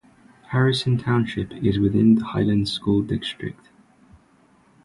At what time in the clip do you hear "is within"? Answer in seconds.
1.63-2.15